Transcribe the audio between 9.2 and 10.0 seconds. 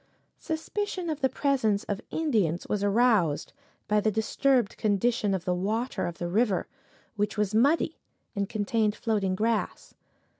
grass.